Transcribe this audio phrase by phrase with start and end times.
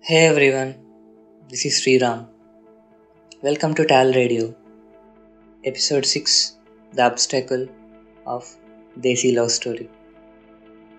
[0.00, 0.74] Hey everyone,
[1.50, 2.26] this is Sriram.
[3.42, 4.54] Welcome to Tal Radio,
[5.64, 6.56] Episode 6
[6.94, 7.68] The Obstacle
[8.26, 8.56] of
[9.00, 9.90] Desi Love Story.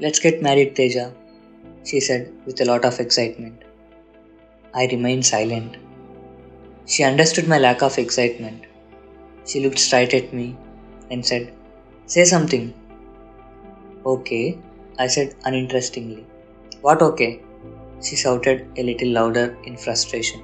[0.00, 1.12] Let's get married, Teja,
[1.84, 3.62] she said with a lot of excitement.
[4.74, 5.76] I remained silent.
[6.86, 8.64] She understood my lack of excitement.
[9.46, 10.56] She looked straight at me
[11.10, 11.54] and said,
[12.06, 12.74] Say something.
[14.04, 14.58] Okay,
[14.98, 16.24] I said uninterestingly.
[16.80, 17.40] What okay?
[18.02, 20.42] She shouted a little louder in frustration.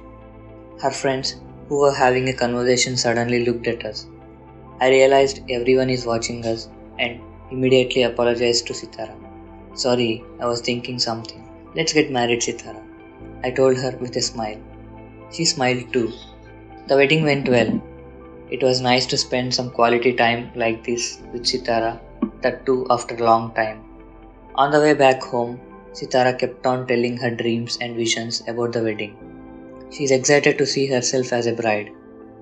[0.79, 1.35] Her friends,
[1.67, 4.07] who were having a conversation, suddenly looked at us.
[4.79, 6.69] I realized everyone is watching us
[6.99, 7.19] and
[7.51, 9.15] immediately apologized to Sitara.
[9.75, 11.49] Sorry, I was thinking something.
[11.75, 12.83] Let's get married, Sitara.
[13.43, 14.59] I told her with a smile.
[15.31, 16.11] She smiled too.
[16.87, 17.81] The wedding went well.
[18.51, 21.99] It was nice to spend some quality time like this with Sitara,
[22.41, 23.83] that too after a long time.
[24.55, 25.59] On the way back home,
[25.93, 29.17] Sitara kept on telling her dreams and visions about the wedding.
[29.91, 31.91] She is excited to see herself as a bride.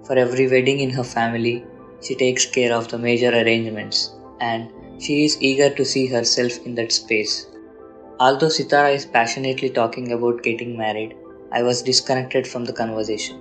[0.04, 1.64] For every wedding in her family,
[2.02, 4.70] she takes care of the major arrangements, and
[5.02, 7.48] she is eager to see herself in that space.
[8.20, 11.16] Although Sitara is passionately talking about getting married,
[11.54, 13.40] I was disconnected from the conversation.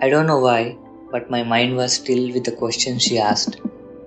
[0.00, 0.78] I don't know why,
[1.10, 3.60] but my mind was still with the question she asked.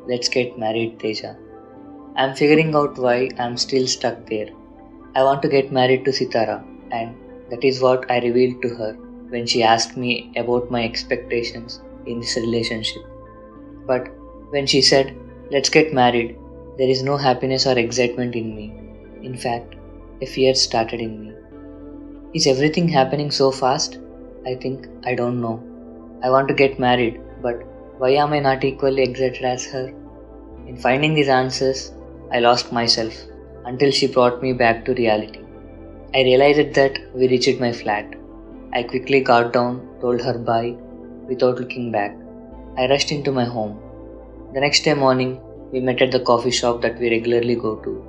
[0.07, 1.37] Let's get married, Teja.
[2.17, 4.49] I'm figuring out why I'm still stuck there.
[5.15, 7.15] I want to get married to Sitara, and
[7.49, 8.93] that is what I revealed to her
[9.29, 13.03] when she asked me about my expectations in this relationship.
[13.85, 14.09] But
[14.49, 15.15] when she said,
[15.51, 16.37] Let's get married,
[16.77, 18.73] there is no happiness or excitement in me.
[19.21, 19.75] In fact,
[20.21, 21.33] a fear started in me.
[22.33, 23.99] Is everything happening so fast?
[24.47, 25.61] I think I don't know.
[26.23, 27.63] I want to get married, but
[27.99, 29.93] why am I not equally excited as her?
[30.65, 31.91] In finding these answers,
[32.31, 33.13] I lost myself
[33.65, 35.39] until she brought me back to reality.
[36.13, 38.13] I realized that we reached my flat.
[38.73, 40.75] I quickly got down, told her bye
[41.27, 42.15] without looking back.
[42.77, 43.79] I rushed into my home.
[44.53, 45.39] The next day morning,
[45.71, 48.05] we met at the coffee shop that we regularly go to.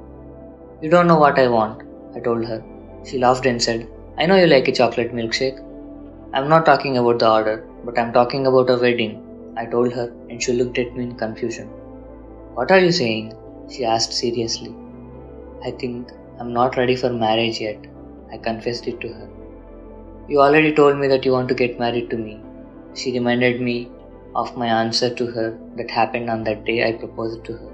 [0.82, 1.82] You don't know what I want,
[2.15, 2.62] I told her.
[3.05, 3.88] She laughed and said,
[4.19, 5.62] I know you like a chocolate milkshake.
[6.32, 9.22] I'm not talking about the order, but I'm talking about a wedding,
[9.56, 11.69] I told her, and she looked at me in confusion.
[12.55, 13.34] What are you saying?
[13.71, 14.75] She asked seriously.
[15.65, 17.78] I think I'm not ready for marriage yet,
[18.32, 19.28] I confessed it to her.
[20.28, 22.41] You already told me that you want to get married to me.
[22.94, 23.91] She reminded me
[24.34, 27.72] of my answer to her that happened on that day I proposed to her.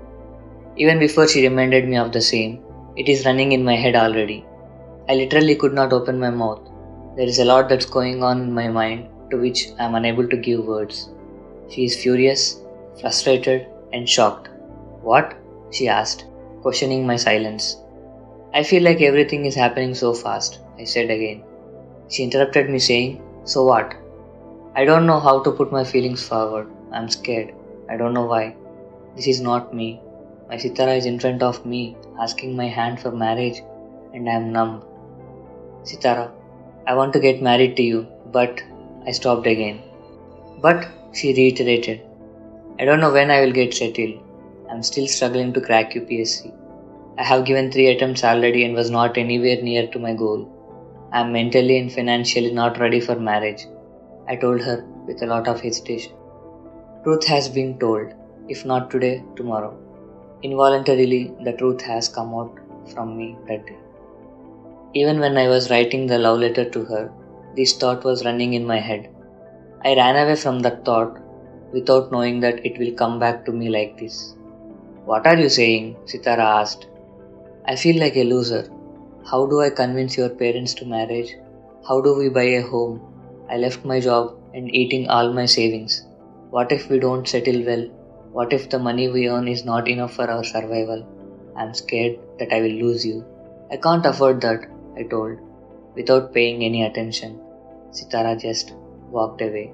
[0.77, 2.63] Even before she reminded me of the same,
[2.97, 4.45] it is running in my head already.
[5.09, 6.61] I literally could not open my mouth.
[7.17, 10.29] There is a lot that's going on in my mind to which I am unable
[10.29, 11.11] to give words.
[11.69, 12.61] She is furious,
[13.01, 14.49] frustrated, and shocked.
[15.01, 15.37] What?
[15.73, 16.27] She asked,
[16.63, 17.79] questioning my silence.
[18.55, 21.43] I feel like everything is happening so fast, I said again.
[22.09, 23.95] She interrupted me, saying, So what?
[24.77, 26.69] I don't know how to put my feelings forward.
[26.93, 27.55] I'm scared.
[27.91, 28.55] I don't know why.
[29.17, 30.01] This is not me.
[30.49, 33.63] My Sitara is in front of me, asking my hand for marriage,
[34.15, 34.83] and I am numb.
[35.85, 36.31] Sitara,
[36.87, 38.63] I want to get married to you, but
[39.07, 39.81] I stopped again.
[40.61, 42.03] But, she reiterated,
[42.79, 44.21] I don't know when I will get settled.
[44.73, 46.51] I'm still struggling to crack UPSC.
[47.19, 50.49] I have given three attempts already and was not anywhere near to my goal.
[51.13, 53.67] I am mentally and financially not ready for marriage,
[54.27, 56.15] I told her with a lot of hesitation.
[57.05, 58.15] Truth has been told,
[58.49, 59.77] if not today, tomorrow.
[60.43, 62.59] Involuntarily, the truth has come out
[62.95, 63.79] from me that day.
[64.95, 67.13] Even when I was writing the love letter to her,
[67.55, 69.11] this thought was running in my head.
[69.85, 71.19] I ran away from that thought
[71.75, 74.35] without knowing that it will come back to me like this.
[75.05, 75.97] What are you saying?
[76.05, 76.87] Sitara asked.
[77.67, 78.71] I feel like a loser.
[79.29, 81.37] How do I convince your parents to marriage?
[81.89, 83.01] How do we buy a home?
[83.51, 86.07] I left my job and eating all my savings.
[86.51, 87.85] What if we don't settle well?
[88.31, 91.05] What if the money we earn is not enough for our survival?
[91.57, 93.25] I'm scared that I will lose you.
[93.73, 94.67] I can't afford that,
[94.97, 95.39] I told,
[95.97, 97.41] without paying any attention.
[97.91, 98.73] Sitara just
[99.11, 99.73] walked away.